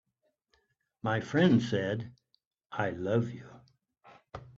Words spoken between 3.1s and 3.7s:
you."